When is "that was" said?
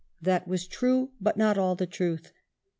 0.19-0.65